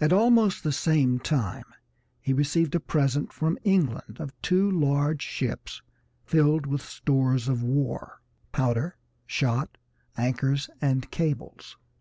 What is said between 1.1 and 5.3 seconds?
time he received a present from England of two large